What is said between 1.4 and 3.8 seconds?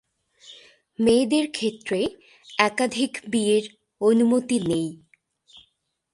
ক্ষেত্রে একাধিক বিয়ের